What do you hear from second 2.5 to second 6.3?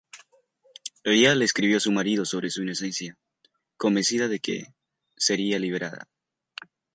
inocencia, convencida de que sería liberada.